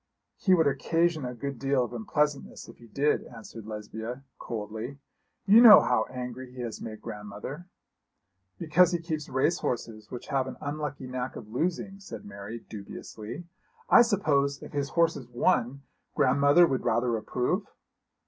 'He 0.35 0.55
would 0.55 0.65
occasion 0.65 1.25
a 1.25 1.35
good 1.35 1.59
deal 1.59 1.83
of 1.83 1.93
unpleasantness 1.93 2.67
if 2.67 2.77
he 2.79 2.87
did,' 2.87 3.23
answered 3.25 3.67
Lesbia, 3.67 4.23
coldly. 4.39 4.97
'You 5.45 5.61
know 5.61 5.79
how 5.79 6.05
angry 6.09 6.51
he 6.51 6.61
has 6.61 6.81
made 6.81 7.03
grandmother.' 7.03 7.67
'Because 8.57 8.93
he 8.93 8.97
keeps 8.97 9.29
race 9.29 9.59
horses 9.59 10.09
which 10.09 10.29
have 10.29 10.47
an 10.47 10.57
unlucky 10.59 11.05
knack 11.05 11.35
of 11.35 11.49
losing,' 11.49 11.99
said 11.99 12.25
Mary, 12.25 12.65
dubiously. 12.67 13.43
'I 13.91 14.01
suppose 14.01 14.63
if 14.63 14.71
his 14.73 14.89
horses 14.89 15.27
won, 15.27 15.83
grandmother 16.15 16.65
would 16.65 16.83
rather 16.83 17.15
approve?' 17.15 17.67